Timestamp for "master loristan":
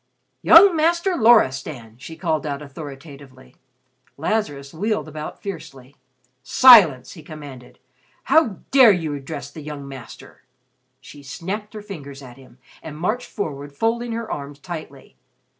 0.75-1.95